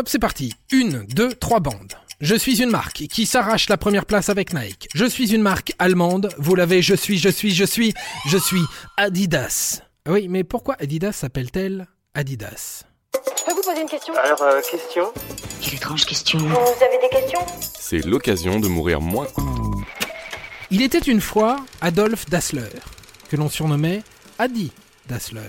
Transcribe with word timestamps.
Top, 0.00 0.08
c'est 0.08 0.18
parti. 0.18 0.54
Une, 0.72 1.04
deux, 1.08 1.34
trois 1.34 1.60
bandes. 1.60 1.92
Je 2.22 2.34
suis 2.34 2.62
une 2.62 2.70
marque 2.70 3.06
qui 3.12 3.26
s'arrache 3.26 3.68
la 3.68 3.76
première 3.76 4.06
place 4.06 4.30
avec 4.30 4.54
Nike. 4.54 4.88
Je 4.94 5.04
suis 5.04 5.34
une 5.34 5.42
marque 5.42 5.74
allemande. 5.78 6.30
Vous 6.38 6.54
l'avez, 6.54 6.80
je 6.80 6.94
suis, 6.94 7.18
je 7.18 7.28
suis, 7.28 7.50
je 7.50 7.66
suis, 7.66 7.92
je 8.26 8.38
suis 8.38 8.62
Adidas. 8.96 9.82
Oui, 10.08 10.26
mais 10.28 10.42
pourquoi 10.42 10.76
Adidas 10.80 11.12
s'appelle-t-elle 11.12 11.86
Adidas? 12.14 12.84
Je 13.12 13.44
peux 13.44 13.52
vous 13.52 13.60
poser 13.60 13.82
une 13.82 13.88
question? 13.90 14.14
Alors, 14.24 14.40
euh, 14.40 14.62
question? 14.62 15.12
Quelle 15.60 15.74
étrange 15.74 16.06
question. 16.06 16.38
Vous 16.38 16.82
avez 16.82 16.98
des 17.02 17.14
questions? 17.14 17.40
C'est 17.78 18.06
l'occasion 18.06 18.58
de 18.58 18.68
mourir 18.68 19.02
moins. 19.02 19.26
Il 20.70 20.80
était 20.80 20.96
une 20.98 21.20
fois 21.20 21.62
Adolf 21.82 22.24
Dassler, 22.30 22.70
que 23.28 23.36
l'on 23.36 23.50
surnommait 23.50 24.02
Adi 24.38 24.72
Dassler. 25.10 25.42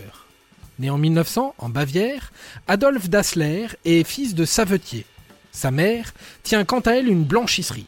Né 0.81 0.89
en 0.89 0.97
1900 0.97 1.53
en 1.59 1.69
Bavière, 1.69 2.33
Adolf 2.67 3.07
Dassler 3.07 3.67
est 3.85 4.03
fils 4.03 4.33
de 4.33 4.45
savetier. 4.45 5.05
Sa 5.51 5.69
mère 5.69 6.11
tient 6.41 6.65
quant 6.65 6.79
à 6.79 6.93
elle 6.93 7.07
une 7.07 7.23
blanchisserie. 7.23 7.85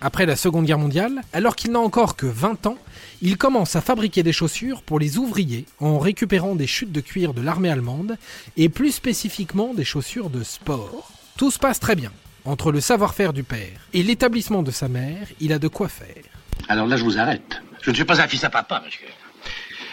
Après 0.00 0.26
la 0.26 0.34
Seconde 0.34 0.64
Guerre 0.64 0.80
mondiale, 0.80 1.22
alors 1.32 1.54
qu'il 1.54 1.70
n'a 1.70 1.78
encore 1.78 2.16
que 2.16 2.26
20 2.26 2.66
ans, 2.66 2.78
il 3.20 3.36
commence 3.36 3.76
à 3.76 3.80
fabriquer 3.80 4.24
des 4.24 4.32
chaussures 4.32 4.82
pour 4.82 4.98
les 4.98 5.18
ouvriers 5.18 5.66
en 5.78 6.00
récupérant 6.00 6.56
des 6.56 6.66
chutes 6.66 6.90
de 6.90 7.00
cuir 7.00 7.32
de 7.32 7.42
l'armée 7.42 7.70
allemande 7.70 8.18
et 8.56 8.68
plus 8.68 8.90
spécifiquement 8.90 9.72
des 9.72 9.84
chaussures 9.84 10.28
de 10.28 10.42
sport. 10.42 11.12
Tout 11.38 11.52
se 11.52 11.60
passe 11.60 11.78
très 11.78 11.94
bien. 11.94 12.10
Entre 12.44 12.72
le 12.72 12.80
savoir-faire 12.80 13.32
du 13.32 13.44
père 13.44 13.86
et 13.92 14.02
l'établissement 14.02 14.64
de 14.64 14.72
sa 14.72 14.88
mère, 14.88 15.28
il 15.38 15.52
a 15.52 15.60
de 15.60 15.68
quoi 15.68 15.86
faire. 15.86 16.24
Alors 16.68 16.88
là, 16.88 16.96
je 16.96 17.04
vous 17.04 17.18
arrête. 17.18 17.62
Je 17.82 17.90
ne 17.90 17.94
suis 17.94 18.04
pas 18.04 18.20
un 18.20 18.26
fils 18.26 18.42
à 18.42 18.50
papa, 18.50 18.82
monsieur. 18.84 19.06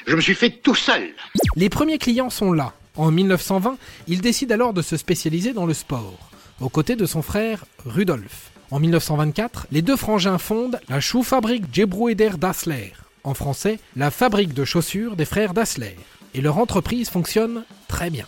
Je 0.07 0.15
me 0.15 0.21
suis 0.21 0.35
fait 0.35 0.49
tout 0.49 0.75
seul. 0.75 1.09
Les 1.55 1.69
premiers 1.69 1.97
clients 1.97 2.29
sont 2.29 2.53
là. 2.53 2.73
En 2.95 3.11
1920, 3.11 3.77
il 4.07 4.21
décide 4.21 4.51
alors 4.51 4.73
de 4.73 4.81
se 4.81 4.97
spécialiser 4.97 5.53
dans 5.53 5.65
le 5.65 5.73
sport, 5.73 6.17
aux 6.59 6.69
côtés 6.69 6.95
de 6.95 7.05
son 7.05 7.21
frère 7.21 7.65
Rudolf. 7.85 8.51
En 8.71 8.79
1924, 8.79 9.67
les 9.71 9.81
deux 9.81 9.95
frangins 9.95 10.37
fondent 10.37 10.79
la 10.89 10.99
Schuhfabrik 10.99 11.63
Gebrueder 11.73 12.31
Dassler, 12.37 12.93
en 13.23 13.33
français, 13.33 13.79
la 13.95 14.11
fabrique 14.11 14.53
de 14.53 14.65
chaussures 14.65 15.15
des 15.15 15.25
frères 15.25 15.53
Dassler. 15.53 15.95
Et 16.33 16.41
leur 16.41 16.57
entreprise 16.57 17.09
fonctionne 17.09 17.63
très 17.87 18.09
bien. 18.09 18.25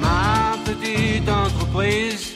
Ma 0.00 0.56
petite 0.64 1.28
entreprise 1.28 2.35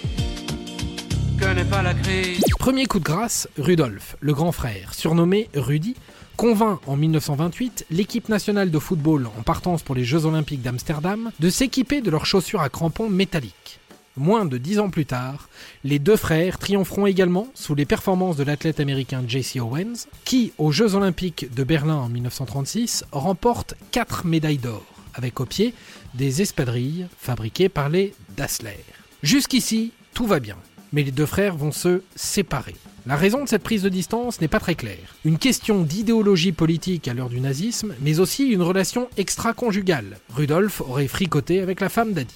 Premier 2.61 2.87
coup 2.87 3.01
de 3.01 3.05
grâce, 3.05 3.49
Rudolf, 3.59 4.17
le 4.21 4.33
grand 4.33 4.53
frère, 4.53 4.95
surnommé 4.95 5.49
Rudy, 5.55 5.97
convainc 6.37 6.79
en 6.87 6.97
1928 6.97 7.87
l'équipe 7.91 8.29
nationale 8.29 8.71
de 8.71 8.79
football 8.79 9.27
en 9.37 9.43
partance 9.43 9.83
pour 9.83 9.97
les 9.97 10.05
Jeux 10.05 10.27
Olympiques 10.27 10.63
d'Amsterdam 10.63 11.33
de 11.41 11.51
s'équiper 11.51 12.03
de 12.03 12.11
leurs 12.11 12.25
chaussures 12.25 12.61
à 12.61 12.69
crampons 12.69 13.11
métalliques. 13.11 13.81
Moins 14.17 14.45
de 14.45 14.59
dix 14.59 14.79
ans 14.79 14.91
plus 14.91 15.07
tard, 15.07 15.49
les 15.83 15.99
deux 15.99 16.17
frères 16.17 16.59
triompheront 16.59 17.07
également 17.07 17.49
sous 17.55 17.75
les 17.75 17.87
performances 17.87 18.37
de 18.37 18.45
l'athlète 18.45 18.79
américain 18.79 19.25
J.C. 19.27 19.59
Owens, 19.59 20.07
qui, 20.25 20.53
aux 20.57 20.71
Jeux 20.71 20.95
Olympiques 20.95 21.53
de 21.53 21.65
Berlin 21.65 21.97
en 21.97 22.09
1936, 22.09 23.05
remporte 23.11 23.75
quatre 23.91 24.25
médailles 24.25 24.59
d'or, 24.59 24.85
avec 25.15 25.41
au 25.41 25.47
pied 25.47 25.75
des 26.15 26.43
espadrilles 26.43 27.07
fabriquées 27.19 27.69
par 27.69 27.89
les 27.89 28.15
Dassler. 28.37 28.85
Jusqu'ici, 29.25 29.93
tout 30.15 30.27
va 30.27 30.39
bien, 30.39 30.57
mais 30.93 31.03
les 31.03 31.11
deux 31.11 31.27
frères 31.27 31.57
vont 31.57 31.73
se 31.73 32.03
séparer. 32.17 32.77
La 33.07 33.17
raison 33.17 33.45
de 33.45 33.49
cette 33.49 33.63
prise 33.63 33.83
de 33.83 33.89
distance 33.89 34.41
n'est 34.41 34.49
pas 34.49 34.61
très 34.61 34.75
claire. 34.75 35.17
Une 35.25 35.39
question 35.39 35.83
d'idéologie 35.83 36.53
politique 36.53 37.09
à 37.09 37.15
l'heure 37.15 37.31
du 37.31 37.41
nazisme, 37.41 37.95
mais 38.01 38.21
aussi 38.21 38.49
une 38.49 38.63
relation 38.63 39.09
extra-conjugale. 39.17 40.19
Rudolf 40.35 40.81
aurait 40.83 41.09
fricoté 41.09 41.61
avec 41.61 41.81
la 41.81 41.89
femme 41.89 42.13
d'Adi. 42.13 42.35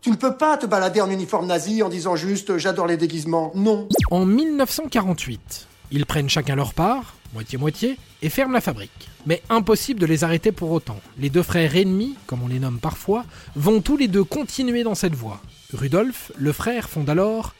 Tu 0.00 0.10
ne 0.10 0.16
peux 0.16 0.36
pas 0.36 0.56
te 0.56 0.64
balader 0.64 1.00
en 1.00 1.10
uniforme 1.10 1.46
nazi 1.46 1.82
en 1.82 1.88
disant 1.88 2.16
juste 2.16 2.56
j'adore 2.56 2.86
les 2.86 2.96
déguisements. 2.96 3.52
Non. 3.54 3.88
En 4.10 4.24
1948, 4.24 5.66
ils 5.90 6.06
prennent 6.06 6.30
chacun 6.30 6.56
leur 6.56 6.72
part, 6.72 7.16
moitié-moitié, 7.34 7.98
et 8.22 8.30
ferment 8.30 8.54
la 8.54 8.60
fabrique. 8.60 9.10
Mais 9.26 9.42
impossible 9.50 10.00
de 10.00 10.06
les 10.06 10.24
arrêter 10.24 10.52
pour 10.52 10.70
autant. 10.70 11.00
Les 11.18 11.30
deux 11.30 11.42
frères 11.42 11.76
ennemis, 11.76 12.16
comme 12.26 12.42
on 12.42 12.48
les 12.48 12.60
nomme 12.60 12.78
parfois, 12.78 13.24
vont 13.56 13.80
tous 13.80 13.96
les 13.96 14.08
deux 14.08 14.24
continuer 14.24 14.84
dans 14.84 14.94
cette 14.94 15.14
voie. 15.14 15.40
Rudolf, 15.74 16.32
le 16.36 16.52
frère, 16.52 16.88
fonde 16.88 17.10
alors 17.10 17.54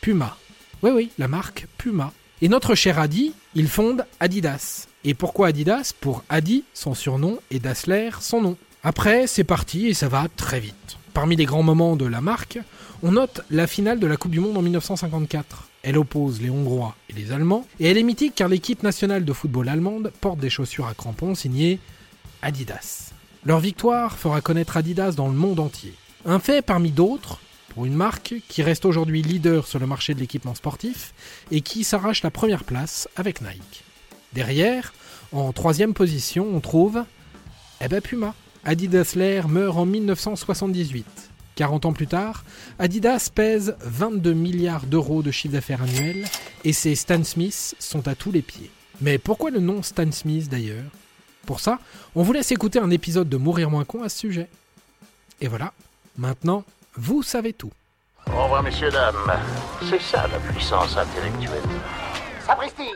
Puma. 0.00 0.36
Oui, 0.82 0.90
oui, 0.94 1.10
la 1.18 1.28
marque 1.28 1.66
Puma. 1.76 2.12
Et 2.40 2.48
notre 2.48 2.74
cher 2.74 2.98
Adi, 2.98 3.32
il 3.54 3.68
fonde 3.68 4.04
Adidas. 4.20 4.86
Et 5.04 5.14
pourquoi 5.14 5.48
Adidas? 5.48 5.92
Pour 6.00 6.24
Adi, 6.28 6.64
son 6.72 6.94
surnom, 6.94 7.38
et 7.50 7.58
Dassler, 7.58 8.10
son 8.20 8.40
nom. 8.40 8.56
Après, 8.84 9.26
c'est 9.26 9.44
parti 9.44 9.88
et 9.88 9.94
ça 9.94 10.08
va 10.08 10.26
très 10.36 10.60
vite. 10.60 10.98
Parmi 11.14 11.34
les 11.34 11.46
grands 11.46 11.64
moments 11.64 11.96
de 11.96 12.06
la 12.06 12.20
marque, 12.20 12.60
on 13.02 13.12
note 13.12 13.40
la 13.50 13.66
finale 13.66 13.98
de 13.98 14.06
la 14.06 14.16
Coupe 14.16 14.30
du 14.30 14.40
Monde 14.40 14.56
en 14.56 14.62
1954. 14.62 15.68
Elle 15.82 15.98
oppose 15.98 16.40
les 16.40 16.50
Hongrois 16.50 16.94
et 17.08 17.12
les 17.12 17.32
Allemands, 17.32 17.66
et 17.80 17.86
elle 17.86 17.98
est 17.98 18.02
mythique 18.02 18.34
car 18.36 18.48
l'équipe 18.48 18.82
nationale 18.82 19.24
de 19.24 19.32
football 19.32 19.68
allemande 19.68 20.12
porte 20.20 20.38
des 20.38 20.50
chaussures 20.50 20.86
à 20.86 20.94
crampons 20.94 21.34
signées 21.34 21.80
Adidas. 22.42 23.10
Leur 23.44 23.60
victoire 23.60 24.16
fera 24.16 24.40
connaître 24.40 24.76
Adidas 24.76 25.12
dans 25.12 25.28
le 25.28 25.34
monde 25.34 25.60
entier. 25.60 25.94
Un 26.24 26.38
fait 26.38 26.62
parmi 26.62 26.90
d'autres, 26.90 27.40
une 27.86 27.94
marque 27.94 28.34
qui 28.48 28.62
reste 28.62 28.84
aujourd'hui 28.84 29.22
leader 29.22 29.66
sur 29.66 29.78
le 29.78 29.86
marché 29.86 30.14
de 30.14 30.20
l'équipement 30.20 30.54
sportif 30.54 31.14
et 31.50 31.60
qui 31.60 31.84
s'arrache 31.84 32.22
la 32.22 32.30
première 32.30 32.64
place 32.64 33.08
avec 33.16 33.40
Nike. 33.40 33.84
Derrière, 34.32 34.92
en 35.32 35.52
troisième 35.52 35.94
position, 35.94 36.46
on 36.52 36.60
trouve 36.60 37.04
eh 37.80 37.88
ben 37.88 38.00
Puma. 38.00 38.34
Adidas 38.64 39.12
Lair 39.14 39.48
meurt 39.48 39.78
en 39.78 39.86
1978. 39.86 41.06
40 41.54 41.86
ans 41.86 41.92
plus 41.92 42.06
tard, 42.06 42.44
Adidas 42.78 43.30
pèse 43.34 43.76
22 43.80 44.32
milliards 44.32 44.86
d'euros 44.86 45.22
de 45.22 45.30
chiffre 45.30 45.54
d'affaires 45.54 45.82
annuel 45.82 46.24
et 46.64 46.72
ses 46.72 46.94
Stan 46.94 47.22
Smith 47.24 47.74
sont 47.78 48.06
à 48.06 48.14
tous 48.14 48.30
les 48.30 48.42
pieds. 48.42 48.70
Mais 49.00 49.18
pourquoi 49.18 49.50
le 49.50 49.60
nom 49.60 49.82
Stan 49.82 50.10
Smith 50.12 50.48
d'ailleurs? 50.48 50.90
Pour 51.46 51.60
ça, 51.60 51.78
on 52.14 52.22
vous 52.22 52.32
laisse 52.32 52.52
écouter 52.52 52.78
un 52.78 52.90
épisode 52.90 53.28
de 53.28 53.36
Mourir 53.36 53.70
moins 53.70 53.84
con 53.84 54.02
à 54.02 54.08
ce 54.08 54.18
sujet. 54.18 54.48
Et 55.40 55.48
voilà, 55.48 55.72
maintenant, 56.16 56.64
vous 56.98 57.22
savez 57.22 57.52
tout. 57.52 57.70
Au 58.26 58.42
revoir, 58.42 58.62
messieurs, 58.62 58.90
dames. 58.90 59.32
C'est 59.88 60.00
ça 60.00 60.26
la 60.26 60.38
puissance 60.40 60.96
intellectuelle. 60.96 61.62
Sapristi 62.44 62.90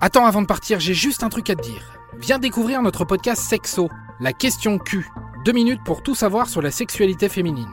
Attends, 0.00 0.26
avant 0.26 0.42
de 0.42 0.46
partir, 0.46 0.80
j'ai 0.80 0.94
juste 0.94 1.22
un 1.22 1.28
truc 1.28 1.50
à 1.50 1.54
te 1.54 1.62
dire. 1.62 1.82
Viens 2.18 2.38
découvrir 2.38 2.82
notre 2.82 3.04
podcast 3.04 3.42
Sexo, 3.42 3.90
la 4.20 4.32
question 4.32 4.78
Q. 4.78 5.06
Deux 5.44 5.52
minutes 5.52 5.84
pour 5.84 6.02
tout 6.02 6.14
savoir 6.14 6.48
sur 6.48 6.62
la 6.62 6.70
sexualité 6.70 7.28
féminine. 7.28 7.68